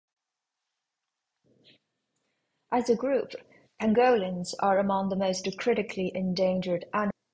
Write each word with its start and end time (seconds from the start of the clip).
As 2.71 2.89
a 2.89 2.95
group, 2.95 3.33
pangolins 3.79 4.55
are 4.59 4.79
among 4.79 5.09
the 5.09 5.15
most 5.15 5.47
critically 5.59 6.11
endangered 6.15 6.85
animals 6.91 6.93
in 6.93 6.99
the 7.01 7.05
world. 7.05 7.11